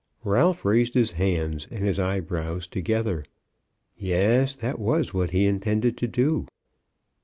[0.23, 3.23] Ralph raised his hands and his eyebrows together.
[3.95, 6.47] Yes; that was what he intended to do.